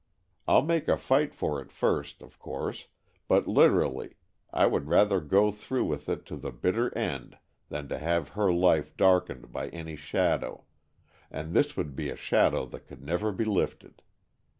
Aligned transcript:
I'll 0.47 0.63
make 0.63 0.87
a 0.87 0.97
fight 0.97 1.35
for 1.35 1.61
it 1.61 1.71
first, 1.71 2.23
of 2.23 2.39
course, 2.39 2.87
but 3.27 3.47
literally, 3.47 4.15
I 4.51 4.65
would 4.65 4.87
rather 4.87 5.19
go 5.21 5.51
through 5.51 5.85
with 5.85 6.09
it 6.09 6.25
to 6.25 6.37
the 6.37 6.49
bitter 6.51 6.91
end 6.97 7.37
than 7.69 7.87
to 7.89 7.99
have 7.99 8.29
her 8.29 8.51
life 8.51 8.97
darkened 8.97 9.51
by 9.51 9.69
any 9.69 9.95
shadow, 9.95 10.63
and 11.29 11.53
this 11.53 11.77
would 11.77 11.95
be 11.95 12.09
a 12.09 12.15
shadow 12.15 12.65
that 12.65 12.87
could 12.87 13.03
never 13.03 13.31
be 13.31 13.45
lifted. 13.45 14.01